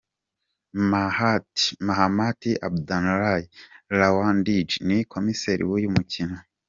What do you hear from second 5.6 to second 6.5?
w’uyu mukino.